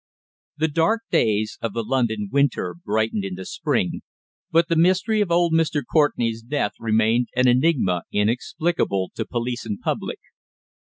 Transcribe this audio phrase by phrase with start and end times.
[0.57, 4.01] The dark days of the London winter brightened into spring,
[4.49, 5.83] but the mystery of old Mr.
[5.93, 10.17] Courtenay's death remained an enigma inexplicable to police and public.